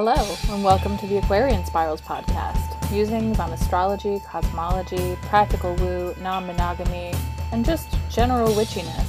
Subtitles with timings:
[0.00, 2.92] Hello, and welcome to the Aquarian Spirals podcast.
[2.92, 7.12] Musings on astrology, cosmology, practical woo, non monogamy,
[7.50, 9.08] and just general witchiness.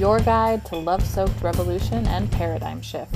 [0.00, 3.14] Your guide to love soaked revolution and paradigm shift.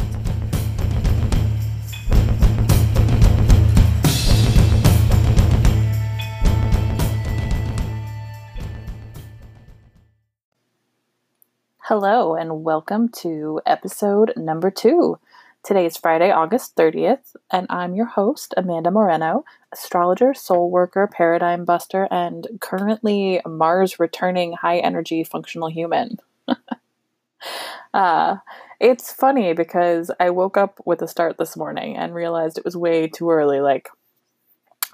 [11.80, 15.18] Hello, and welcome to episode number two.
[15.64, 21.64] Today is Friday, August 30th, and I'm your host, Amanda Moreno, astrologer, soul worker, paradigm
[21.64, 26.18] buster, and currently Mars returning high energy functional human.
[27.94, 28.36] uh,
[28.78, 32.76] it's funny because I woke up with a start this morning and realized it was
[32.76, 33.88] way too early, like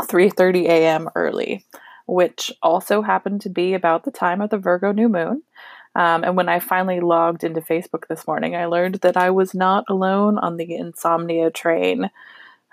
[0.02, 1.08] 3:30 a.m.
[1.16, 1.66] early,
[2.06, 5.42] which also happened to be about the time of the Virgo new moon.
[5.94, 9.54] Um, and when I finally logged into Facebook this morning, I learned that I was
[9.54, 12.10] not alone on the insomnia train.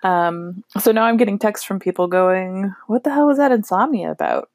[0.04, 4.12] Um, so now I'm getting texts from people going, What the hell was that insomnia
[4.12, 4.50] about?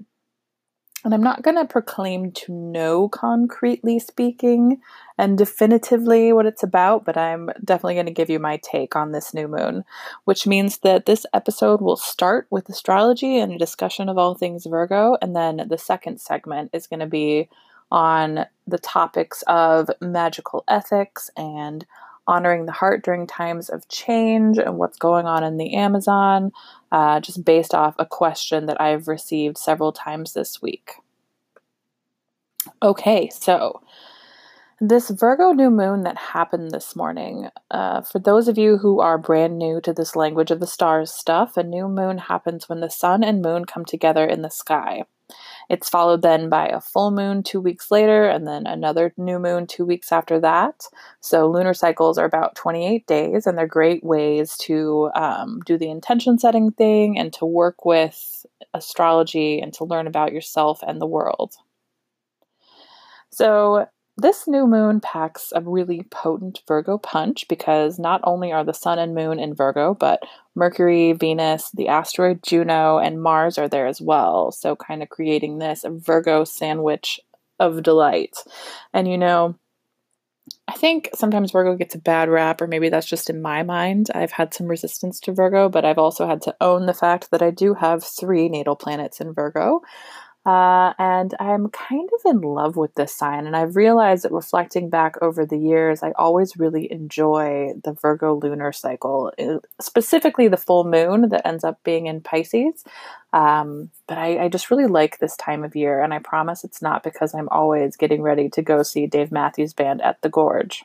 [1.05, 4.81] And I'm not going to proclaim to know concretely speaking
[5.19, 9.11] and definitively what it's about, but I'm definitely going to give you my take on
[9.11, 9.85] this new moon,
[10.27, 14.65] which means that this episode will start with astrology and a discussion of all things
[14.65, 15.17] Virgo.
[15.21, 17.49] And then the second segment is going to be
[17.93, 21.85] on the topics of magical ethics and
[22.27, 26.53] honoring the heart during times of change and what's going on in the Amazon,
[26.91, 30.93] uh, just based off a question that I've received several times this week.
[32.83, 33.83] Okay, so
[34.81, 39.19] this Virgo new moon that happened this morning, uh, for those of you who are
[39.19, 42.91] brand new to this language of the stars stuff, a new moon happens when the
[42.91, 45.03] sun and moon come together in the sky.
[45.69, 49.67] It's followed then by a full moon two weeks later, and then another new moon
[49.67, 50.85] two weeks after that.
[51.21, 55.91] So, lunar cycles are about 28 days, and they're great ways to um, do the
[55.91, 61.07] intention setting thing and to work with astrology and to learn about yourself and the
[61.07, 61.55] world.
[63.31, 63.87] So,
[64.17, 68.99] this new moon packs a really potent Virgo punch because not only are the sun
[68.99, 70.23] and moon in Virgo, but
[70.55, 74.53] Mercury, Venus, the asteroid Juno, and Mars are there as well.
[74.53, 77.21] So, kind of creating this Virgo sandwich
[77.59, 78.37] of delight.
[78.93, 79.57] And you know,
[80.69, 84.11] I think sometimes Virgo gets a bad rap, or maybe that's just in my mind.
[84.15, 87.43] I've had some resistance to Virgo, but I've also had to own the fact that
[87.43, 89.81] I do have three natal planets in Virgo.
[90.45, 93.47] Uh, and I'm kind of in love with this sign.
[93.47, 98.35] And I've realized that reflecting back over the years, I always really enjoy the Virgo
[98.35, 102.83] lunar cycle, uh, specifically the full moon that ends up being in Pisces.
[103.33, 106.03] Um, but I, I just really like this time of year.
[106.03, 109.73] And I promise it's not because I'm always getting ready to go see Dave Matthews
[109.73, 110.85] Band at the Gorge.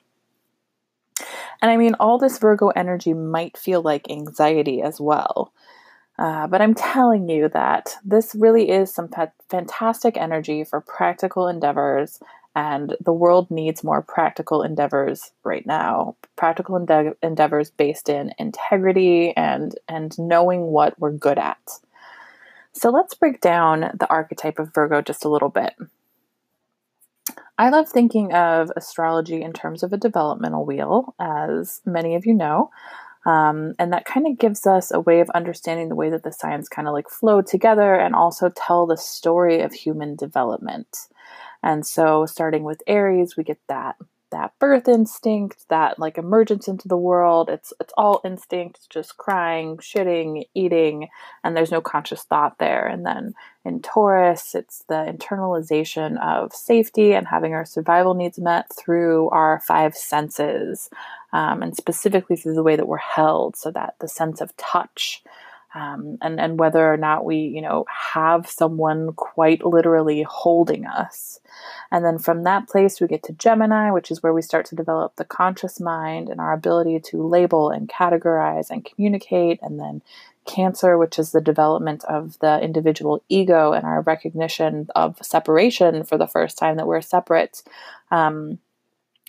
[1.63, 5.51] And I mean, all this Virgo energy might feel like anxiety as well.
[6.17, 11.47] Uh, but I'm telling you that this really is some fa- fantastic energy for practical
[11.47, 12.19] endeavors,
[12.55, 16.16] and the world needs more practical endeavors right now.
[16.35, 21.59] Practical ende- endeavors based in integrity and and knowing what we're good at.
[22.73, 25.73] So let's break down the archetype of Virgo just a little bit.
[27.57, 32.35] I love thinking of astrology in terms of a developmental wheel, as many of you
[32.35, 32.69] know.
[33.27, 36.31] Um, and that kind of gives us a way of understanding the way that the
[36.31, 40.88] signs kind of like flow together and also tell the story of human development.
[41.61, 43.97] And so, starting with Aries, we get that
[44.37, 47.49] that birth instinct, that like emergence into the world.
[47.49, 51.09] It's it's all instinct, just crying, shitting, eating,
[51.43, 52.85] and there's no conscious thought there.
[52.85, 53.33] And then
[53.65, 59.59] in Taurus, it's the internalization of safety and having our survival needs met through our
[59.61, 60.89] five senses,
[61.33, 65.23] um, and specifically through the way that we're held, so that the sense of touch.
[65.77, 71.39] Um, and and whether or not we you know have someone quite literally holding us
[71.91, 74.75] and then from that place, we get to Gemini, which is where we start to
[74.75, 79.59] develop the conscious mind and our ability to label and categorize and communicate.
[79.62, 80.01] And then
[80.45, 86.18] Cancer, which is the development of the individual ego and our recognition of separation for
[86.18, 87.63] the first time that we're separate.
[88.12, 88.59] Um,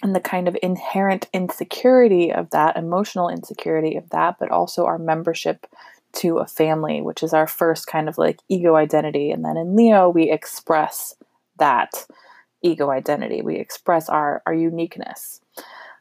[0.01, 4.97] and the kind of inherent insecurity of that, emotional insecurity of that, but also our
[4.97, 5.67] membership
[6.19, 9.31] to a family, which is our first kind of like ego identity.
[9.31, 11.15] And then in Leo, we express
[11.59, 12.07] that
[12.63, 13.43] ego identity.
[13.43, 15.41] We express our, our uniqueness.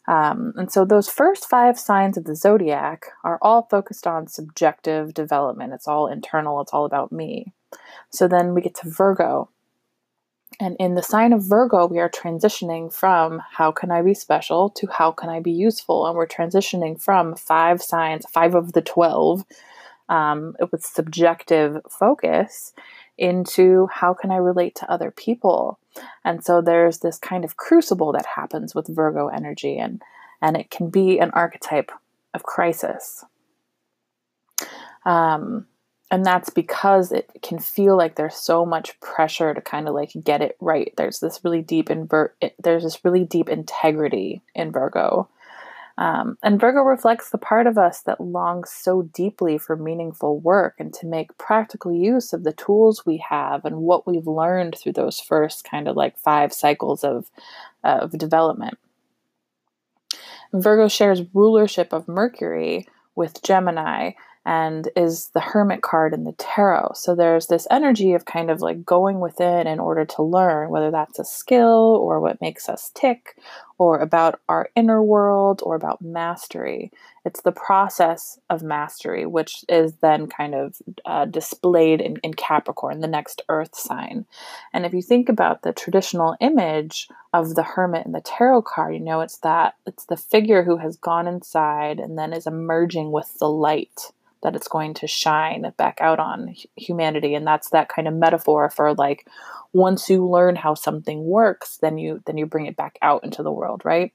[0.08, 5.14] Um, and so those first five signs of the zodiac are all focused on subjective
[5.14, 5.74] development.
[5.74, 7.52] It's all internal, it's all about me.
[8.10, 9.50] So then we get to Virgo.
[10.60, 14.70] And in the sign of Virgo, we are transitioning from how can I be special
[14.72, 16.08] to how can I be useful.
[16.08, 19.44] And we're transitioning from five signs, five of the 12,
[20.10, 22.74] um, with subjective focus
[23.18, 25.80] into how can I relate to other people.
[26.24, 30.02] And so there's this kind of crucible that happens with Virgo energy, and,
[30.42, 31.92] and it can be an archetype
[32.34, 33.26] of crisis.
[35.06, 35.66] Um,
[36.10, 40.12] and that's because it can feel like there's so much pressure to kind of like
[40.24, 45.28] get it right there's this really deep invert there's this really deep integrity in virgo
[45.98, 50.76] um, and virgo reflects the part of us that longs so deeply for meaningful work
[50.80, 54.94] and to make practical use of the tools we have and what we've learned through
[54.94, 57.32] those first kind of like five cycles of
[57.84, 58.78] of development.
[60.54, 64.12] Virgo shares rulership of mercury with gemini
[64.48, 66.94] and is the hermit card in the tarot.
[66.96, 70.90] So there's this energy of kind of like going within in order to learn, whether
[70.90, 73.36] that's a skill or what makes us tick,
[73.78, 76.94] or about our inner world or about mastery.
[77.26, 83.02] It's the process of mastery, which is then kind of uh, displayed in, in Capricorn,
[83.02, 84.26] the next earth sign.
[84.72, 88.94] And if you think about the traditional image of the hermit in the tarot card,
[88.94, 93.12] you know, it's that it's the figure who has gone inside and then is emerging
[93.12, 97.90] with the light that it's going to shine back out on humanity and that's that
[97.90, 99.28] kind of metaphor for like
[99.74, 103.44] once you learn how something works then you then you bring it back out into
[103.44, 104.12] the world right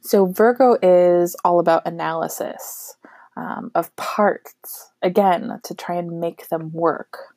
[0.00, 2.96] so virgo is all about analysis
[3.36, 7.34] um, of parts again to try and make them work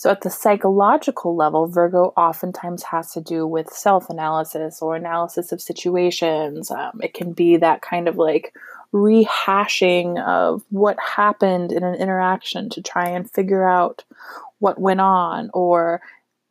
[0.00, 5.52] so, at the psychological level, Virgo oftentimes has to do with self analysis or analysis
[5.52, 6.70] of situations.
[6.70, 8.54] Um, it can be that kind of like
[8.92, 14.04] rehashing of what happened in an interaction to try and figure out
[14.58, 16.02] what went on, or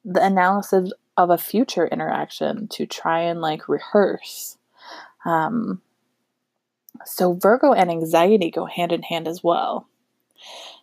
[0.06, 4.58] the analysis of a future interaction to try and like rehearse.
[5.26, 5.82] Um,
[7.06, 9.88] so, Virgo and anxiety go hand in hand as well.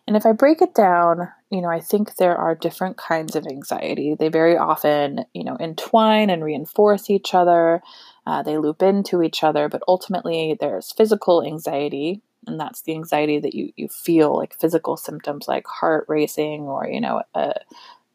[0.07, 3.45] And if I break it down, you know, I think there are different kinds of
[3.45, 4.15] anxiety.
[4.15, 7.81] They very often, you know, entwine and reinforce each other.
[8.27, 13.39] Uh, they loop into each other, but ultimately there's physical anxiety, and that's the anxiety
[13.39, 17.53] that you, you feel like physical symptoms like heart racing or, you know, a,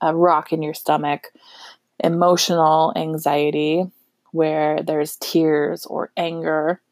[0.02, 1.32] a rock in your stomach.
[2.04, 3.90] Emotional anxiety,
[4.32, 6.82] where there's tears or anger,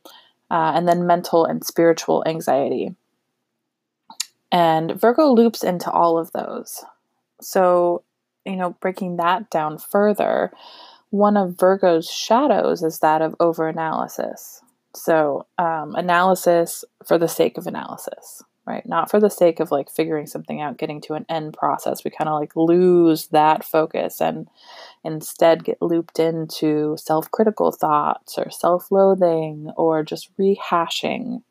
[0.50, 2.94] uh, and then mental and spiritual anxiety.
[4.50, 6.82] And Virgo loops into all of those.
[7.42, 8.02] So,
[8.46, 10.52] you know, breaking that down further,
[11.10, 14.60] one of Virgo's shadows is that of overanalysis.
[14.94, 18.84] So, um, analysis for the sake of analysis, right?
[18.86, 22.04] Not for the sake of like figuring something out, getting to an end process.
[22.04, 24.48] We kind of like lose that focus and
[25.04, 31.42] instead get looped into self critical thoughts or self loathing or just rehashing.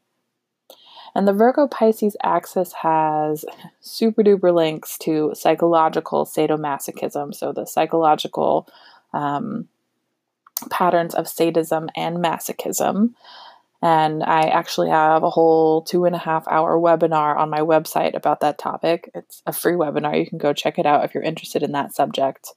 [1.15, 3.44] And the Virgo Pisces axis has
[3.81, 7.33] super duper links to psychological sadomasochism.
[7.33, 8.69] So, the psychological
[9.13, 9.67] um,
[10.69, 13.13] patterns of sadism and masochism.
[13.81, 18.13] And I actually have a whole two and a half hour webinar on my website
[18.13, 19.09] about that topic.
[19.15, 20.19] It's a free webinar.
[20.19, 22.53] You can go check it out if you're interested in that subject.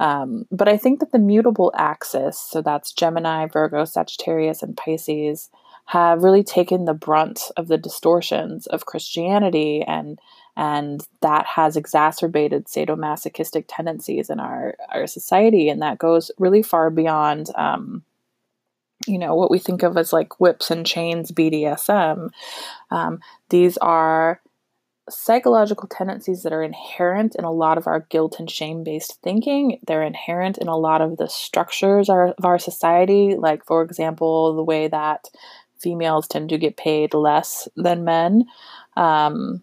[0.00, 5.50] Um, but I think that the mutable axis, so that's Gemini, Virgo, Sagittarius, and Pisces,
[5.86, 10.18] have really taken the brunt of the distortions of Christianity and
[10.58, 16.90] and that has exacerbated sadomasochistic tendencies in our our society, and that goes really far
[16.90, 17.48] beyond.
[17.54, 18.02] Um,
[19.06, 22.30] you know what we think of as like whips and chains BDSM.
[22.90, 24.42] Um, these are
[25.08, 29.78] psychological tendencies that are inherent in a lot of our guilt and shame based thinking.
[29.86, 34.64] They're inherent in a lot of the structures of our society, like, for example, the
[34.64, 35.28] way that
[35.78, 38.46] females tend to get paid less than men.
[38.96, 39.62] Um,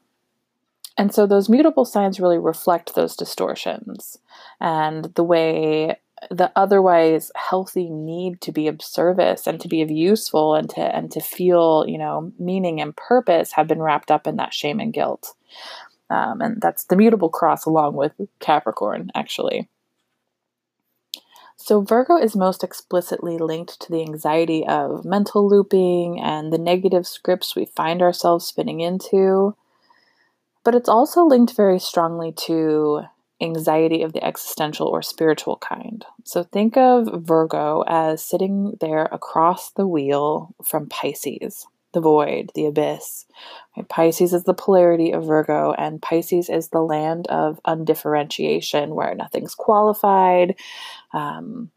[0.97, 4.17] and so those mutable signs really reflect those distortions
[4.59, 5.97] and the way
[6.31, 10.81] the otherwise healthy need to be of service and to be of useful and to
[10.81, 14.79] and to feel you know meaning and purpose have been wrapped up in that shame
[14.79, 15.33] and guilt.
[16.09, 19.67] Um, and that's the mutable cross along with capricorn actually.
[21.57, 27.07] So virgo is most explicitly linked to the anxiety of mental looping and the negative
[27.07, 29.55] scripts we find ourselves spinning into
[30.65, 33.03] but it's also linked very strongly to
[33.41, 36.05] anxiety of the existential or spiritual kind.
[36.25, 41.67] So think of Virgo as sitting there across the wheel from Pisces.
[41.95, 43.25] the void, the abyss.
[43.89, 49.55] Pisces is the polarity of Virgo, and Pisces is the land of undifferentiation where nothing's
[49.55, 50.55] qualified.
[51.13, 51.71] Um,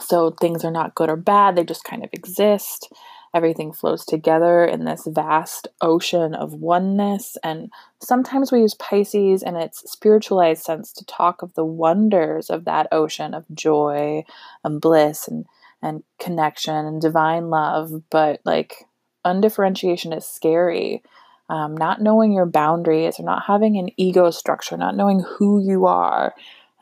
[0.00, 2.92] so things are not good or bad, they just kind of exist.
[3.32, 7.36] Everything flows together in this vast ocean of oneness.
[7.44, 7.70] And
[8.00, 12.88] sometimes we use Pisces in its spiritualized sense to talk of the wonders of that
[12.90, 14.24] ocean of joy
[14.64, 15.46] and bliss and,
[15.80, 18.02] and connection and divine love.
[18.10, 18.86] But like
[19.24, 21.02] undifferentiation is scary.
[21.48, 25.86] Um, not knowing your boundaries or not having an ego structure, not knowing who you
[25.86, 26.32] are,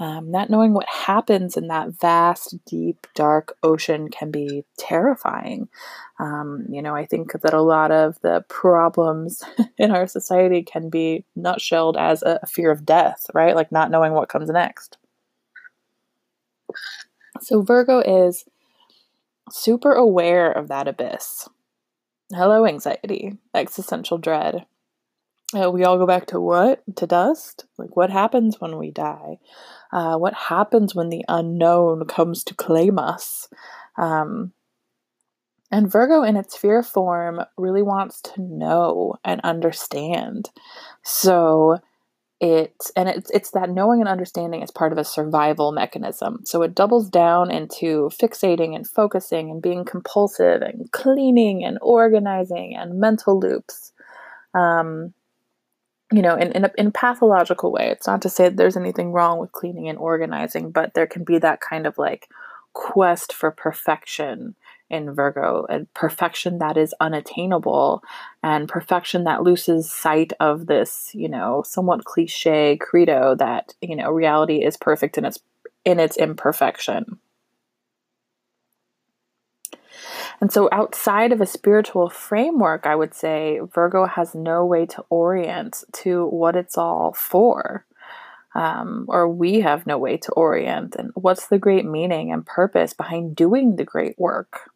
[0.01, 5.69] um, not knowing what happens in that vast, deep, dark ocean can be terrifying.
[6.21, 9.43] Um, you know, I think that a lot of the problems
[9.79, 13.57] in our society can be nutshelled as a fear of death, right?
[13.57, 14.99] Like not knowing what comes next.
[17.41, 18.45] So, Virgo is
[19.51, 21.49] super aware of that abyss.
[22.31, 24.67] Hello, anxiety, existential dread.
[25.59, 26.83] Uh, we all go back to what?
[26.97, 27.65] To dust?
[27.79, 29.39] Like, what happens when we die?
[29.93, 33.49] Uh, what happens when the unknown comes to claim us?
[33.97, 34.53] Um,
[35.71, 40.51] and Virgo, in its fear form, really wants to know and understand.
[41.03, 41.79] So
[42.41, 46.41] it and it's it's that knowing and understanding is part of a survival mechanism.
[46.45, 52.77] So it doubles down into fixating and focusing and being compulsive and cleaning and organizing
[52.77, 53.93] and mental loops.
[54.55, 55.13] Um,
[56.13, 57.89] you know, in, in a, in a pathological way.
[57.91, 61.25] It's not to say that there's anything wrong with cleaning and organizing, but there can
[61.25, 62.29] be that kind of like
[62.73, 64.55] quest for perfection
[64.91, 68.03] in Virgo, and perfection that is unattainable,
[68.43, 74.11] and perfection that loses sight of this, you know, somewhat cliche credo that you know
[74.11, 75.41] reality is perfect in its
[75.85, 77.19] in its imperfection.
[80.41, 85.05] And so, outside of a spiritual framework, I would say Virgo has no way to
[85.11, 87.85] orient to what it's all for.
[88.55, 90.97] Um, or we have no way to orient.
[90.97, 94.71] And what's the great meaning and purpose behind doing the great work?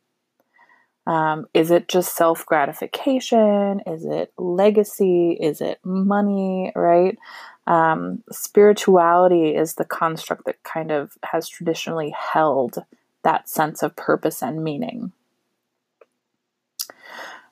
[1.06, 3.80] Um, is it just self gratification?
[3.86, 5.32] Is it legacy?
[5.32, 6.72] Is it money?
[6.76, 7.18] Right?
[7.66, 12.84] Um, spirituality is the construct that kind of has traditionally held
[13.22, 15.12] that sense of purpose and meaning.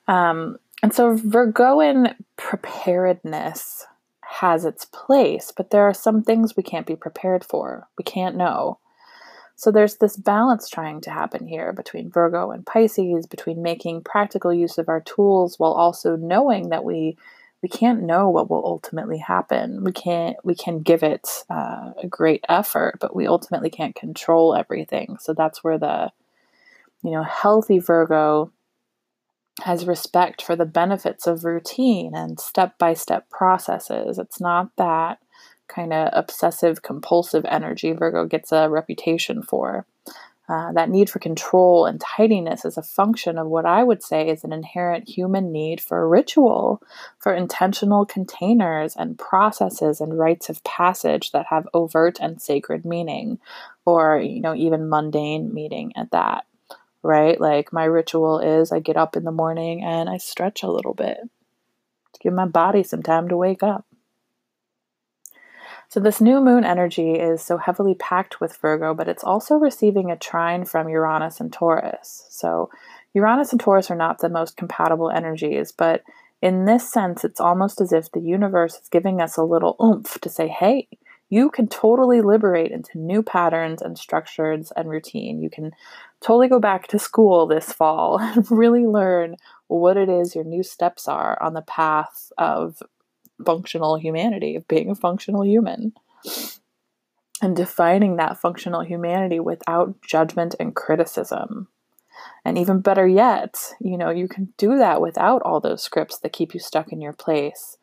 [0.07, 3.85] Um, and so Virgoan preparedness
[4.21, 7.87] has its place, but there are some things we can't be prepared for.
[7.97, 8.79] We can't know.
[9.55, 14.51] So there's this balance trying to happen here between Virgo and Pisces, between making practical
[14.51, 17.15] use of our tools while also knowing that we
[17.61, 19.83] we can't know what will ultimately happen.
[19.83, 24.55] We can't we can give it uh, a great effort, but we ultimately can't control
[24.55, 25.17] everything.
[25.19, 26.11] So that's where the
[27.03, 28.51] you know healthy Virgo
[29.63, 34.17] has respect for the benefits of routine and step by step processes.
[34.17, 35.19] It's not that
[35.67, 39.85] kind of obsessive compulsive energy Virgo gets a reputation for.
[40.51, 44.27] Uh, that need for control and tidiness is a function of what I would say
[44.27, 46.81] is an inherent human need for ritual,
[47.19, 53.39] for intentional containers and processes and rites of passage that have overt and sacred meaning,
[53.85, 56.45] or you know even mundane meaning at that
[57.03, 57.39] right?
[57.39, 60.93] Like my ritual is I get up in the morning and I stretch a little
[60.93, 63.85] bit to give my body some time to wake up.
[65.91, 70.09] So, this new moon energy is so heavily packed with Virgo, but it's also receiving
[70.09, 72.27] a trine from Uranus and Taurus.
[72.29, 72.69] So,
[73.13, 76.03] Uranus and Taurus are not the most compatible energies, but
[76.41, 80.17] in this sense, it's almost as if the universe is giving us a little oomph
[80.21, 80.87] to say, hey,
[81.29, 85.41] you can totally liberate into new patterns and structures and routine.
[85.41, 85.71] You can
[86.21, 89.35] totally go back to school this fall and really learn
[89.67, 92.81] what it is your new steps are on the path of
[93.45, 95.93] functional humanity, of being a functional human.
[97.41, 101.69] And defining that functional humanity without judgment and criticism.
[102.45, 106.33] And even better yet, you know, you can do that without all those scripts that
[106.33, 107.77] keep you stuck in your place.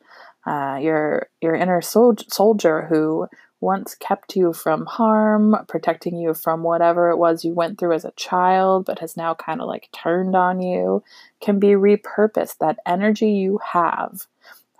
[0.45, 3.27] Uh, your your inner sol- soldier who
[3.61, 8.05] once kept you from harm, protecting you from whatever it was you went through as
[8.05, 11.03] a child, but has now kind of like turned on you,
[11.41, 12.57] can be repurposed.
[12.59, 14.27] That energy you have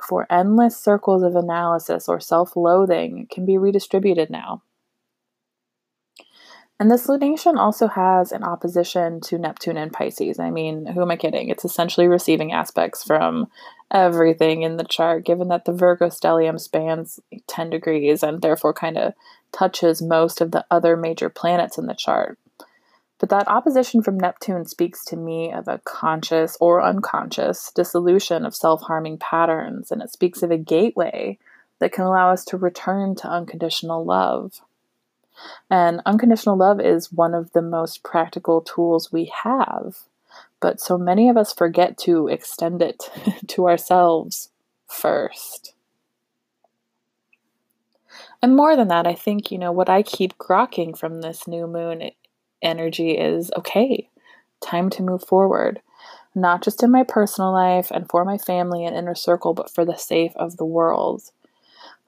[0.07, 4.61] for endless circles of analysis or self loathing can be redistributed now.
[6.79, 10.39] And this lunation also has an opposition to Neptune and Pisces.
[10.39, 11.49] I mean, who am I kidding?
[11.49, 13.47] It's essentially receiving aspects from
[13.91, 18.97] everything in the chart, given that the Virgo stellium spans 10 degrees and therefore kind
[18.97, 19.13] of
[19.51, 22.39] touches most of the other major planets in the chart.
[23.19, 28.55] But that opposition from Neptune speaks to me of a conscious or unconscious dissolution of
[28.55, 31.37] self harming patterns, and it speaks of a gateway
[31.79, 34.61] that can allow us to return to unconditional love.
[35.69, 39.97] And unconditional love is one of the most practical tools we have.
[40.61, 43.09] But so many of us forget to extend it
[43.47, 44.49] to ourselves
[44.87, 45.73] first.
[48.41, 51.67] And more than that, I think, you know, what I keep grokking from this new
[51.67, 52.01] moon
[52.61, 54.09] energy is okay,
[54.61, 55.81] time to move forward.
[56.35, 59.83] Not just in my personal life and for my family and inner circle, but for
[59.83, 61.23] the sake of the world.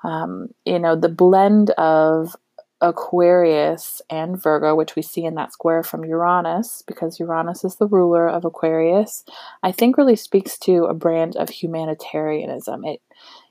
[0.03, 2.36] Um, you know, the blend of
[2.81, 7.88] Aquarius and Virgo, which we see in that square from Uranus, because Uranus is the
[7.88, 9.24] ruler of Aquarius,
[9.62, 12.84] I think really speaks to a brand of humanitarianism.
[12.86, 13.01] It,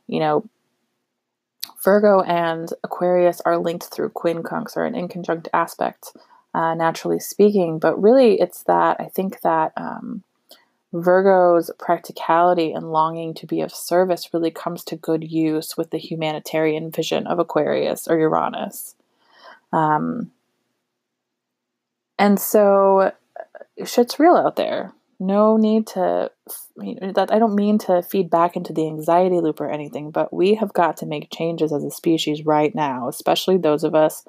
[0.09, 0.49] you know,
[1.85, 6.12] Virgo and Aquarius are linked through quincunx or an inconjunct aspect,
[6.54, 10.23] uh, naturally speaking, but really it's that I think that um,
[10.92, 15.99] Virgo's practicality and longing to be of service really comes to good use with the
[15.99, 18.97] humanitarian vision of Aquarius or Uranus.
[19.73, 20.33] Um,
[22.19, 23.12] and so
[23.85, 24.92] shit's real out there.
[25.22, 26.30] No need to,
[26.76, 30.54] that I don't mean to feed back into the anxiety loop or anything, but we
[30.54, 34.24] have got to make changes as a species right now, especially those of us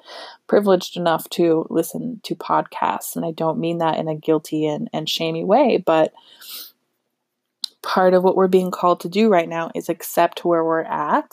[0.46, 3.16] privileged enough to listen to podcasts.
[3.16, 6.12] And I don't mean that in a guilty and, and shamey way, but
[7.80, 11.32] part of what we're being called to do right now is accept where we're at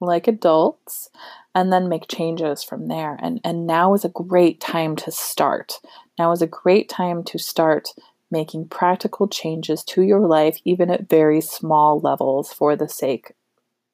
[0.00, 1.10] like adults
[1.54, 3.18] and then make changes from there.
[3.20, 5.80] And, and now is a great time to start.
[6.18, 7.88] Now is a great time to start
[8.30, 13.32] making practical changes to your life, even at very small levels, for the sake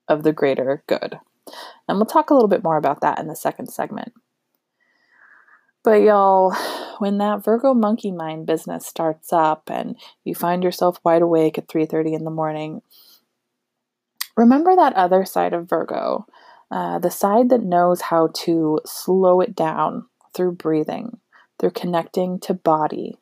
[0.09, 1.19] of the greater good.
[1.88, 4.12] And we'll talk a little bit more about that in the second segment.
[5.85, 6.55] But y'all,
[6.99, 11.69] when that Virgo monkey mind business starts up and you find yourself wide awake at
[11.69, 12.83] 3:30 in the morning,
[14.37, 16.26] remember that other side of Virgo
[16.71, 21.19] uh, the side that knows how to slow it down through breathing,
[21.59, 23.19] through connecting to body,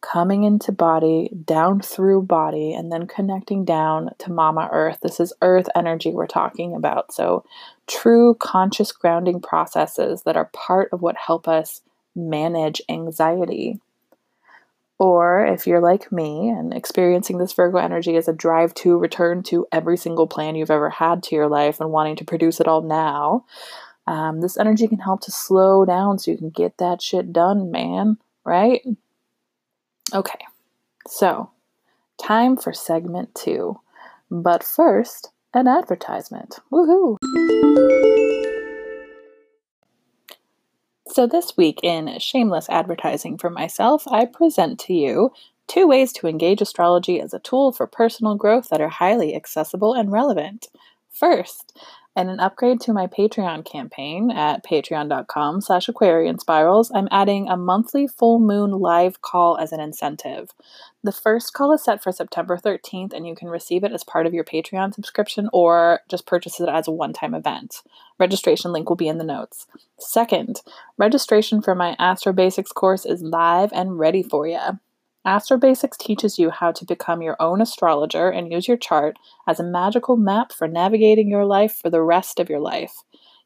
[0.00, 4.98] coming into body, down through body, and then connecting down to Mama Earth.
[5.02, 7.12] This is Earth energy we're talking about.
[7.12, 7.44] So,
[7.86, 11.82] true conscious grounding processes that are part of what help us
[12.14, 13.80] manage anxiety.
[14.98, 19.44] Or if you're like me and experiencing this Virgo energy as a drive to return
[19.44, 22.66] to every single plan you've ever had to your life and wanting to produce it
[22.66, 23.44] all now,
[24.08, 27.70] um, this energy can help to slow down so you can get that shit done,
[27.70, 28.16] man.
[28.44, 28.82] Right?
[30.14, 30.38] Okay,
[31.06, 31.50] so
[32.18, 33.78] time for segment two.
[34.30, 36.58] But first, an advertisement.
[36.72, 37.16] Woohoo!
[41.08, 45.32] So, this week in shameless advertising for myself, I present to you
[45.66, 49.94] two ways to engage astrology as a tool for personal growth that are highly accessible
[49.94, 50.68] and relevant.
[51.10, 51.76] First,
[52.18, 57.56] and an upgrade to my Patreon campaign at patreon.com slash Aquarian Spirals, I'm adding a
[57.56, 60.50] monthly full moon live call as an incentive.
[61.04, 64.26] The first call is set for September 13th, and you can receive it as part
[64.26, 67.82] of your Patreon subscription or just purchase it as a one time event.
[68.18, 69.68] Registration link will be in the notes.
[70.00, 70.60] Second,
[70.96, 74.80] registration for my Astro Basics course is live and ready for you.
[75.24, 79.60] Astro Basics teaches you how to become your own astrologer and use your chart as
[79.60, 82.92] a magical map for navigating your life for the rest of your life.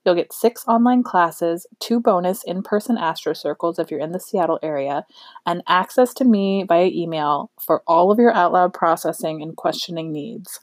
[0.05, 4.19] You'll get six online classes, two bonus in person Astro Circles if you're in the
[4.19, 5.05] Seattle area,
[5.47, 10.13] and access to me via email for all of your out loud processing and questioning
[10.13, 10.59] needs.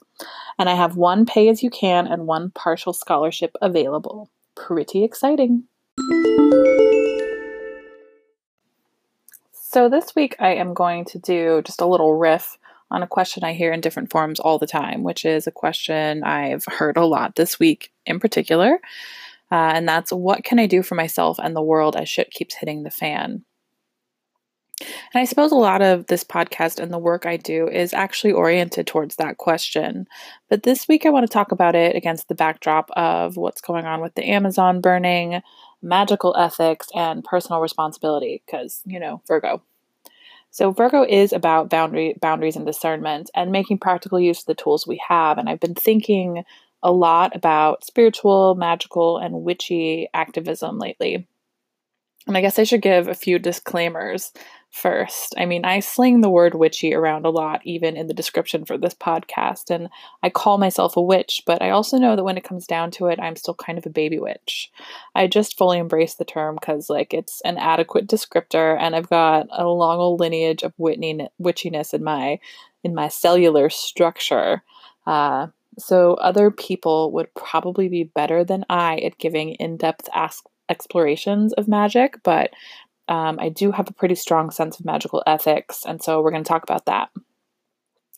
[0.58, 4.30] And I have one pay as you can and one partial scholarship available.
[4.54, 5.64] Pretty exciting.
[9.72, 12.58] So, this week I am going to do just a little riff
[12.90, 16.24] on a question I hear in different forms all the time, which is a question
[16.24, 18.80] I've heard a lot this week in particular.
[19.52, 22.56] Uh, and that's what can I do for myself and the world as shit keeps
[22.56, 23.44] hitting the fan?
[24.80, 28.32] And I suppose a lot of this podcast and the work I do is actually
[28.32, 30.08] oriented towards that question.
[30.48, 33.84] But this week I want to talk about it against the backdrop of what's going
[33.84, 35.42] on with the Amazon burning,
[35.82, 39.62] magical ethics, and personal responsibility, because, you know, Virgo.
[40.50, 44.86] So Virgo is about boundary boundaries and discernment and making practical use of the tools
[44.86, 45.38] we have.
[45.38, 46.44] And I've been thinking
[46.82, 51.26] a lot about spiritual, magical, and witchy activism lately.
[52.26, 54.32] And I guess I should give a few disclaimers
[54.70, 55.34] first.
[55.36, 58.78] I mean, I sling the word witchy around a lot, even in the description for
[58.78, 59.88] this podcast, and
[60.22, 63.06] I call myself a witch, but I also know that when it comes down to
[63.06, 64.70] it, I'm still kind of a baby witch.
[65.14, 69.48] I just fully embrace the term because, like, it's an adequate descriptor, and I've got
[69.50, 72.38] a long old lineage of Whitney, witchiness in my
[72.82, 74.62] in my cellular structure.
[75.06, 81.52] Uh, so other people would probably be better than I at giving in-depth ask explorations
[81.54, 82.50] of magic, but
[83.10, 86.44] um, I do have a pretty strong sense of magical ethics, and so we're going
[86.44, 87.10] to talk about that.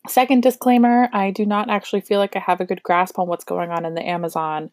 [0.06, 3.44] Second disclaimer I do not actually feel like I have a good grasp on what's
[3.44, 4.70] going on in the Amazon,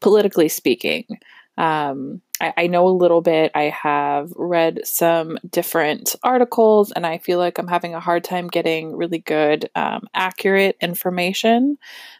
[0.00, 1.04] politically speaking.
[1.58, 3.50] Um, I, I, know a little bit.
[3.52, 8.46] I have read some different articles, and I feel like I'm having a hard time
[8.46, 11.76] getting really good, um, accurate information.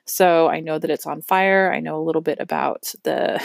[0.06, 1.72] So I know that it's on fire.
[1.72, 3.40] I know a little bit about the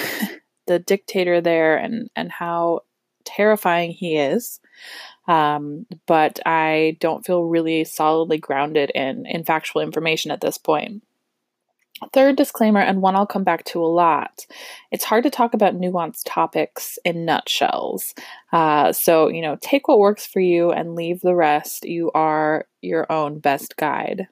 [0.67, 2.81] the dictator there and and how
[3.25, 4.59] terrifying he is.
[5.27, 11.03] Um, but I don't feel really solidly grounded in, in factual information at this point.
[12.11, 14.45] Third disclaimer, and one I'll come back to a lot
[14.91, 18.13] it's hard to talk about nuanced topics in nutshells.
[18.51, 21.83] Uh, so, you know, take what works for you and leave the rest.
[21.83, 24.27] You are your own best guide.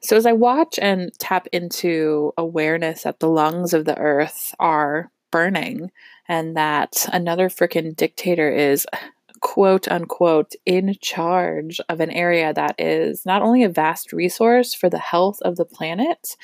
[0.00, 5.10] So, as I watch and tap into awareness that the lungs of the earth are
[5.30, 5.90] burning
[6.28, 8.86] and that another freaking dictator is
[9.40, 14.90] quote unquote in charge of an area that is not only a vast resource for
[14.90, 16.36] the health of the planet,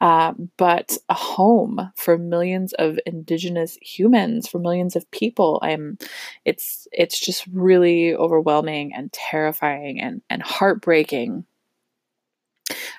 [0.00, 5.58] uh, but a home for millions of indigenous humans, for millions of people.
[5.62, 5.98] I'm,
[6.44, 11.44] it's it's just really overwhelming and terrifying and and heartbreaking.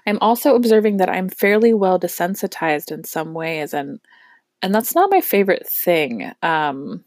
[0.07, 3.99] I'm also observing that I'm fairly well desensitized in some ways, and
[4.61, 6.31] and that's not my favorite thing.
[6.41, 7.03] Um,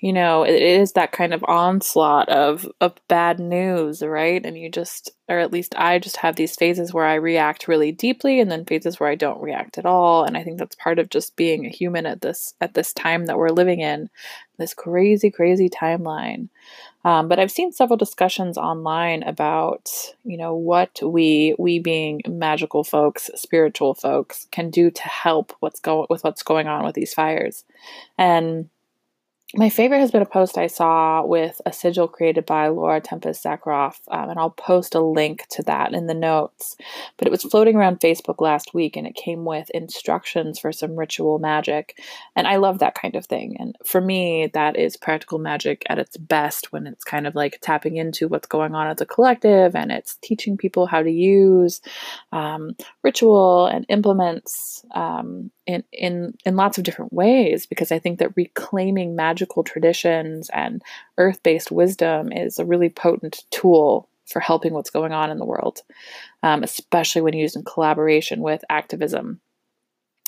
[0.00, 4.44] you know, it is that kind of onslaught of of bad news, right?
[4.44, 7.92] And you just, or at least I just have these phases where I react really
[7.92, 10.24] deeply, and then phases where I don't react at all.
[10.24, 13.26] And I think that's part of just being a human at this at this time
[13.26, 14.08] that we're living in,
[14.58, 16.48] this crazy, crazy timeline.
[17.04, 19.88] Um, but I've seen several discussions online about,
[20.24, 25.80] you know, what we we being magical folks, spiritual folks, can do to help what's
[25.80, 27.64] going with what's going on with these fires,
[28.18, 28.68] and
[29.54, 33.42] my favorite has been a post I saw with a sigil created by Laura Tempest
[33.42, 36.76] Zakroff, um, and I'll post a link to that in the notes.
[37.16, 40.98] But it was floating around Facebook last week, and it came with instructions for some
[40.98, 41.98] ritual magic.
[42.36, 43.56] And I love that kind of thing.
[43.58, 47.58] And for me, that is practical magic at its best when it's kind of like
[47.62, 51.80] tapping into what's going on as a collective and it's teaching people how to use
[52.32, 58.18] um, ritual and implements um, in, in in lots of different ways because I think
[58.18, 60.82] that reclaiming magical traditions and
[61.18, 65.82] earth-based wisdom is a really potent tool for helping what's going on in the world,
[66.42, 69.40] um, especially when used in collaboration with activism.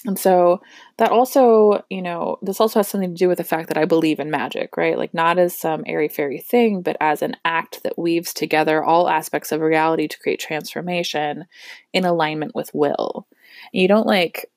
[0.07, 0.63] And so
[0.97, 3.85] that also, you know, this also has something to do with the fact that I
[3.85, 4.97] believe in magic, right?
[4.97, 9.11] Like not as some airy fairy thing, but as an act that weaves together all
[9.11, 11.45] aspects of reality to create transformation
[11.93, 13.27] in alignment with will.
[13.75, 14.50] And you don't like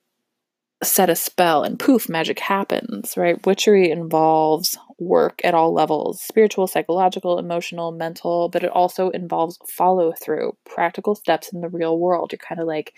[0.83, 3.43] set a spell and poof, magic happens, right?
[3.45, 10.13] Witchery involves work at all levels spiritual, psychological, emotional, mental, but it also involves follow
[10.13, 12.31] through, practical steps in the real world.
[12.31, 12.93] You're kind of like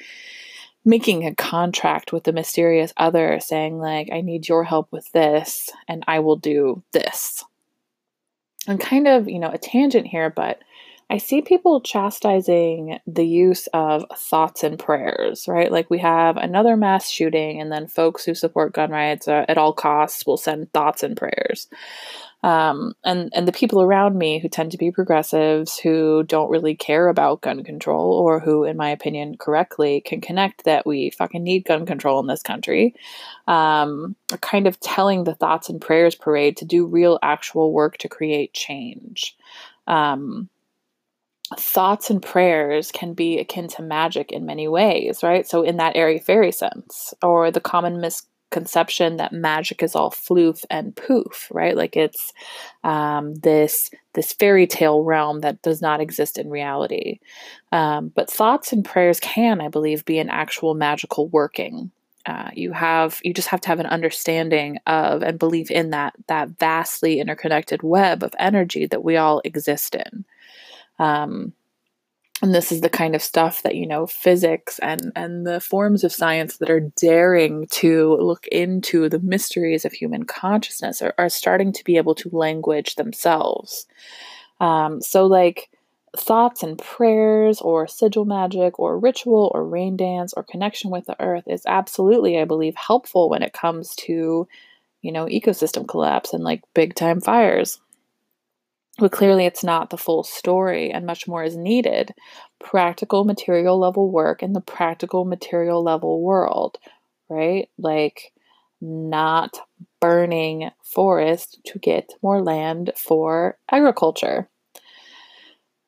[0.84, 5.70] making a contract with the mysterious other, saying, like, I need your help with this,
[5.88, 7.44] and I will do this.
[8.68, 10.60] And kind of, you know, a tangent here, but
[11.08, 15.72] I see people chastising the use of thoughts and prayers, right?
[15.72, 19.60] Like we have another mass shooting, and then folks who support gun rights uh, at
[19.60, 21.68] all costs will send thoughts and prayers.
[22.42, 26.76] Um, and and the people around me who tend to be progressives who don't really
[26.76, 31.44] care about gun control or who in my opinion correctly can connect that we fucking
[31.44, 32.94] need gun control in this country
[33.48, 37.98] um, are kind of telling the thoughts and prayers parade to do real actual work
[37.98, 39.36] to create change
[39.88, 40.48] um,
[41.58, 45.48] thoughts and prayers can be akin to magic in many ways, right?
[45.48, 50.66] So, in that airy fairy sense, or the common misconception that magic is all floof
[50.70, 51.76] and poof, right?
[51.76, 52.34] Like it's
[52.84, 57.20] um, this this fairy tale realm that does not exist in reality.
[57.72, 61.92] Um, but thoughts and prayers can, I believe, be an actual magical working.
[62.26, 66.14] Uh, you have you just have to have an understanding of and believe in that
[66.28, 70.26] that vastly interconnected web of energy that we all exist in.
[71.00, 71.54] Um,
[72.42, 76.04] and this is the kind of stuff that you know physics and and the forms
[76.04, 81.30] of science that are daring to look into the mysteries of human consciousness are, are
[81.30, 83.88] starting to be able to language themselves.
[84.60, 85.70] Um, so like
[86.16, 91.22] thoughts and prayers or sigil magic or ritual or rain dance or connection with the
[91.22, 94.48] earth is absolutely i believe helpful when it comes to
[95.02, 97.82] you know ecosystem collapse and like big time fires
[98.98, 102.14] but clearly, it's not the full story, and much more is needed.
[102.60, 106.78] Practical material level work in the practical material level world,
[107.30, 107.68] right?
[107.78, 108.32] Like,
[108.80, 109.58] not
[110.00, 114.50] burning forest to get more land for agriculture.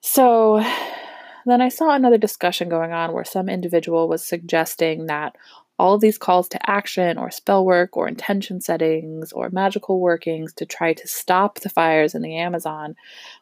[0.02, 0.63] So,
[1.46, 5.36] then I saw another discussion going on where some individual was suggesting that
[5.80, 10.54] all of these calls to action or spell work or intention settings or magical workings
[10.54, 12.96] to try to stop the fires in the Amazon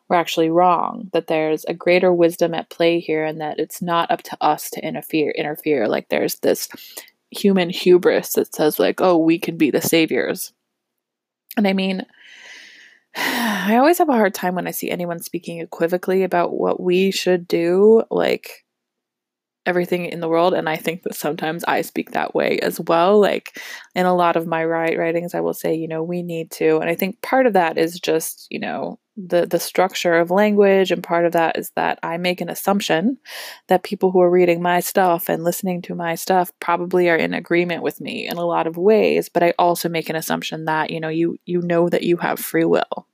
[0.09, 4.11] were actually wrong that there's a greater wisdom at play here and that it's not
[4.11, 5.87] up to us to interfere interfere.
[5.87, 6.67] Like there's this
[7.31, 10.51] human hubris that says like oh we can be the saviors.
[11.57, 12.05] And i mean
[13.15, 17.11] i always have a hard time when i see anyone speaking equivocally about what we
[17.11, 18.64] should do like
[19.65, 23.19] everything in the world and i think that sometimes i speak that way as well
[23.19, 23.59] like
[23.95, 26.77] in a lot of my write writings i will say you know we need to
[26.77, 30.91] and i think part of that is just you know the the structure of language
[30.91, 33.17] and part of that is that i make an assumption
[33.67, 37.33] that people who are reading my stuff and listening to my stuff probably are in
[37.33, 40.89] agreement with me in a lot of ways but i also make an assumption that
[40.89, 43.07] you know you you know that you have free will.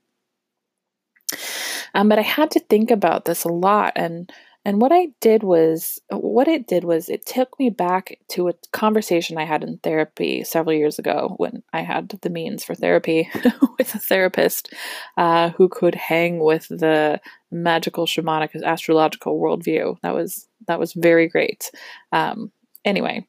[1.93, 4.31] Um, but i had to think about this a lot and
[4.63, 8.53] and what I did was, what it did was, it took me back to a
[8.71, 13.27] conversation I had in therapy several years ago when I had the means for therapy
[13.79, 14.71] with a therapist
[15.17, 17.19] uh, who could hang with the
[17.49, 19.97] magical shamanic astrological worldview.
[20.03, 21.71] That was that was very great.
[22.11, 22.51] Um,
[22.85, 23.27] anyway,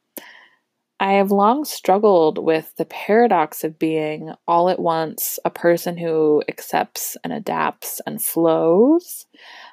[1.02, 6.44] I have long struggled with the paradox of being all at once a person who
[6.48, 9.26] accepts and adapts and flows,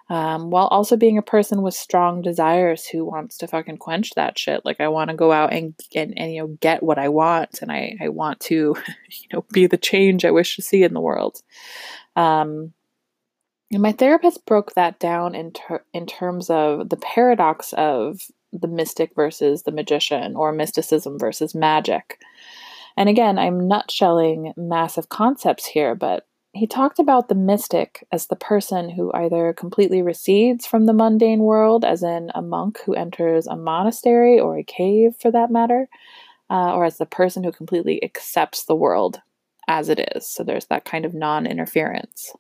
[0.10, 4.40] um, while also being a person with strong desires who wants to fucking quench that
[4.40, 4.66] shit.
[4.66, 7.62] Like I want to go out and, and and you know get what I want,
[7.62, 8.56] and I I want to
[9.10, 11.42] you know be the change I wish to see in the world.
[12.16, 12.74] Um,
[13.72, 18.20] and my therapist broke that down in ter- in terms of the paradox of
[18.52, 22.20] the mystic versus the magician, or mysticism versus magic.
[22.98, 28.36] And again, I'm nutshelling massive concepts here, but he talked about the mystic as the
[28.36, 33.46] person who either completely recedes from the mundane world, as in a monk who enters
[33.46, 35.88] a monastery or a cave for that matter,
[36.50, 39.22] uh, or as the person who completely accepts the world
[39.68, 40.28] as it is.
[40.28, 42.34] So there's that kind of non interference.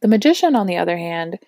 [0.00, 1.38] The magician, on the other hand,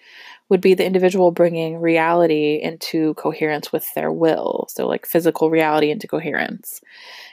[0.49, 4.67] would be the individual bringing reality into coherence with their will.
[4.71, 6.81] So, like physical reality into coherence.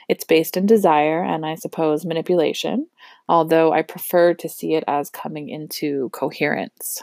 [0.08, 2.86] It's based in desire and I suppose manipulation,
[3.28, 7.02] although I prefer to see it as coming into coherence.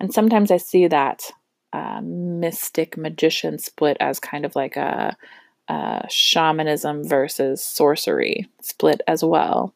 [0.00, 1.30] And sometimes I see that
[1.72, 5.16] uh, mystic magician split as kind of like a,
[5.68, 9.72] a shamanism versus sorcery split as well.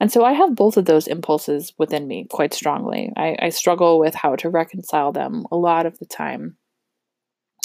[0.00, 3.12] And so I have both of those impulses within me quite strongly.
[3.16, 6.56] I, I, struggle with how to reconcile them a lot of the time.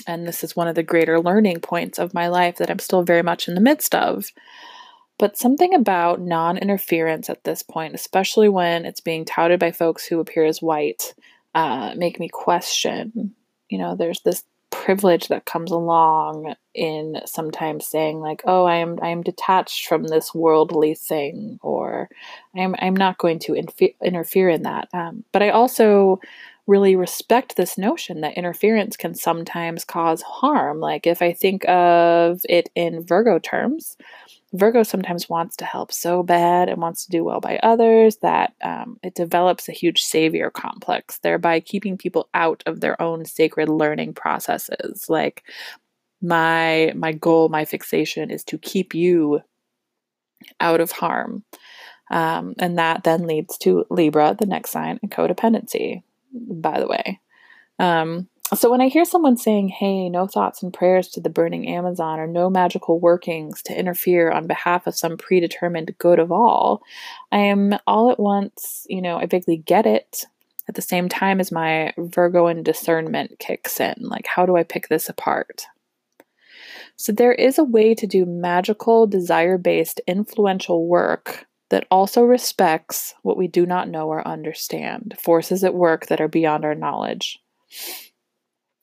[0.06, 3.04] And this is one of the greater learning points of my life that I'm still
[3.04, 4.26] very much in the midst of.
[5.18, 10.06] But something about non interference at this point, especially when it's being touted by folks
[10.06, 11.14] who appear as white,
[11.54, 13.34] uh, make me question.
[13.70, 14.44] You know, there's this
[14.76, 20.04] privilege that comes along in sometimes saying like oh i am i am detached from
[20.04, 22.10] this worldly thing or
[22.58, 26.20] i'm i'm not going to interfere in that um, but i also
[26.68, 32.42] really respect this notion that interference can sometimes cause harm like if i think of
[32.50, 33.96] it in virgo terms
[34.56, 38.54] Virgo sometimes wants to help so bad and wants to do well by others that
[38.64, 43.70] um, it develops a huge savior complex, thereby keeping people out of their own sacred
[43.70, 45.06] learning processes.
[45.10, 45.44] Like
[46.22, 49.42] my my goal, my fixation is to keep you
[50.60, 51.44] out of harm,
[52.10, 56.04] um, and that then leads to Libra, the next sign, and codependency.
[56.34, 57.20] By the way.
[57.80, 61.68] Um, so when I hear someone saying, hey, no thoughts and prayers to the burning
[61.68, 66.84] Amazon or no magical workings to interfere on behalf of some predetermined good of all,
[67.32, 70.26] I am all at once, you know, I vaguely get it
[70.68, 73.96] at the same time as my Virgo and discernment kicks in.
[74.00, 75.66] Like, how do I pick this apart?
[76.98, 83.16] So there is a way to do magical, desire based, influential work that also respects
[83.24, 87.40] what we do not know or understand, forces at work that are beyond our knowledge.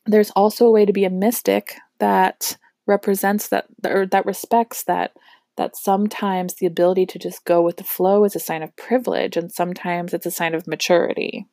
[0.07, 5.13] There's also a way to be a mystic that represents that or that respects that
[5.57, 9.37] that sometimes the ability to just go with the flow is a sign of privilege
[9.37, 11.47] and sometimes it's a sign of maturity.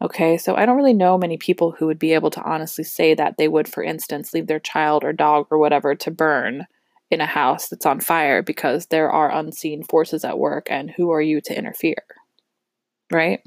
[0.00, 3.14] Okay, so I don't really know many people who would be able to honestly say
[3.14, 6.66] that they would, for instance, leave their child or dog or whatever to burn
[7.10, 11.10] in a house that's on fire because there are unseen forces at work, and who
[11.10, 12.02] are you to interfere?
[13.10, 13.40] Right?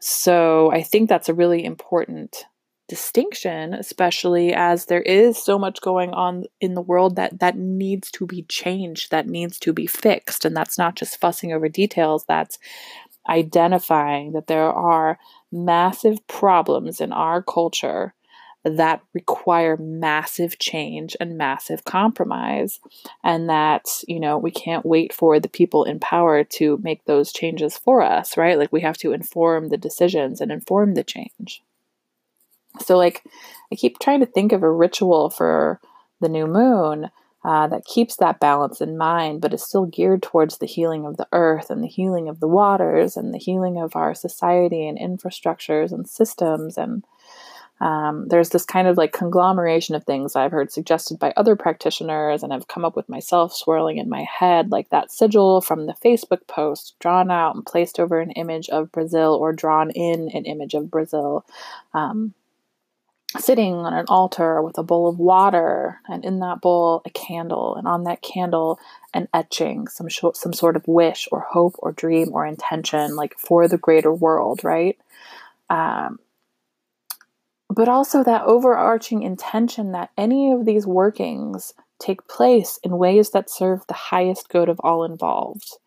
[0.00, 2.44] So I think that's a really important
[2.88, 8.10] distinction especially as there is so much going on in the world that that needs
[8.10, 12.24] to be changed that needs to be fixed and that's not just fussing over details
[12.28, 12.58] that's
[13.28, 15.18] identifying that there are
[15.50, 18.14] massive problems in our culture
[18.64, 22.80] that require massive change and massive compromise
[23.22, 27.32] and that you know we can't wait for the people in power to make those
[27.32, 28.58] changes for us right?
[28.58, 31.62] Like we have to inform the decisions and inform the change
[32.84, 33.24] so, like,
[33.72, 35.80] I keep trying to think of a ritual for
[36.20, 37.10] the new moon
[37.44, 41.16] uh, that keeps that balance in mind, but is still geared towards the healing of
[41.16, 44.98] the earth and the healing of the waters and the healing of our society and
[44.98, 46.76] infrastructures and systems.
[46.76, 47.04] And
[47.80, 52.42] um, there's this kind of like conglomeration of things I've heard suggested by other practitioners
[52.42, 55.94] and I've come up with myself swirling in my head, like that sigil from the
[56.04, 60.46] Facebook post drawn out and placed over an image of Brazil or drawn in an
[60.46, 61.44] image of Brazil.
[61.94, 62.34] Um,
[63.38, 67.74] sitting on an altar with a bowl of water, and in that bowl, a candle,
[67.74, 68.78] and on that candle,
[69.12, 73.38] an etching, some sh- some sort of wish or hope or dream or intention, like
[73.38, 74.98] for the greater world, right?
[75.68, 76.20] Um,
[77.68, 83.50] but also that overarching intention that any of these workings take place in ways that
[83.50, 85.78] serve the highest good of all involved.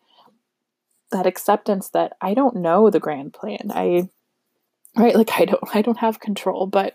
[1.10, 3.70] That acceptance that I don't know the grand plan.
[3.70, 4.10] I
[4.96, 5.14] right?
[5.14, 6.94] Like i don't i don't have control but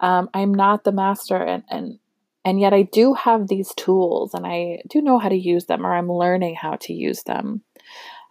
[0.00, 1.98] um, i'm not the master and and
[2.44, 5.86] and yet i do have these tools and i do know how to use them
[5.86, 7.62] or i'm learning how to use them.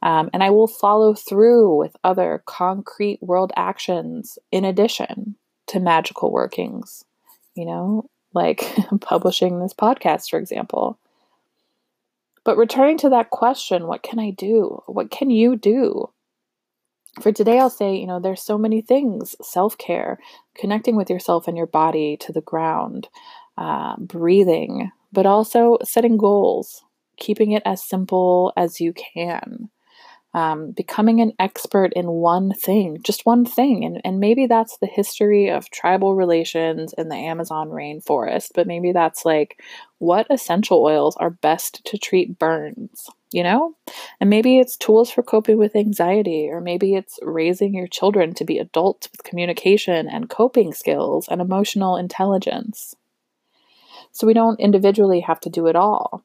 [0.04, 5.36] Um, and i will follow through with other concrete world actions in addition
[5.68, 7.04] to magical workings
[7.56, 8.64] you know like
[9.02, 11.00] publishing this podcast for example.
[12.44, 14.82] But returning to that question what can i do?
[14.86, 16.10] What can you do
[17.22, 20.20] for today, I'll say, you know, there's so many things self care,
[20.56, 23.08] connecting with yourself and your body to the ground,
[23.58, 26.84] uh, breathing, but also setting goals,
[27.18, 29.70] keeping it as simple as you can
[30.34, 33.84] um, becoming an expert in one thing, just one thing.
[33.84, 38.92] And, and maybe that's the history of tribal relations in the Amazon rainforest, but maybe
[38.92, 39.64] that's like
[39.98, 43.76] what essential oils are best to treat burns, you know?
[44.20, 48.46] And maybe it's tools for coping with anxiety, or maybe it's raising your children to
[48.46, 52.96] be adults with communication and coping skills and emotional intelligence.
[54.12, 56.24] So we don't individually have to do it all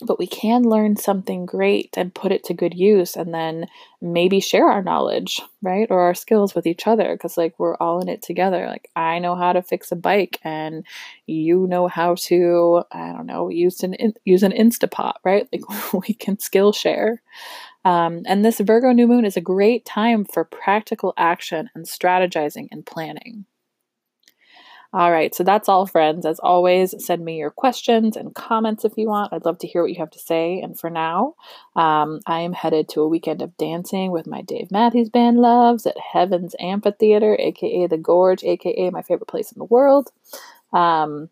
[0.00, 3.66] but we can learn something great and put it to good use and then
[4.00, 8.00] maybe share our knowledge right or our skills with each other because like we're all
[8.00, 8.66] in it together.
[8.66, 10.84] Like i know how to fix a bike and
[11.26, 15.48] you know how to i don't know use an use an instapot right?
[15.58, 17.22] Like we can skill share.
[17.84, 22.68] Um, and this virgo new moon is a great time for practical action and strategizing
[22.70, 23.46] and planning
[24.94, 26.24] all right, so that's all, friends.
[26.24, 29.34] As always, send me your questions and comments if you want.
[29.34, 30.60] I'd love to hear what you have to say.
[30.62, 31.34] And for now,
[31.76, 35.86] um, I am headed to a weekend of dancing with my Dave Matthews Band loves
[35.86, 40.10] at Heaven's Amphitheater, aka The Gorge, aka my favorite place in the world.
[40.72, 41.28] Um,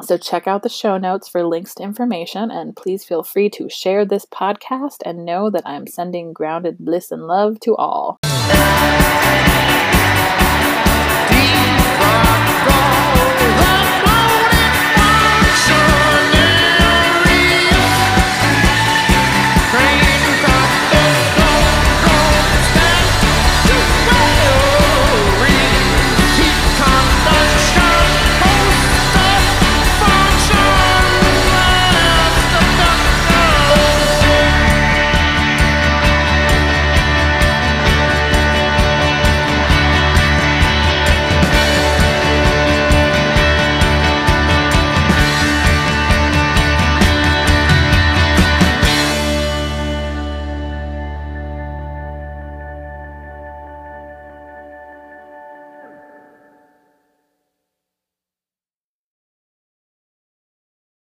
[0.00, 3.68] so check out the show notes for links to information, and please feel free to
[3.68, 8.17] share this podcast and know that I'm sending grounded bliss and love to all.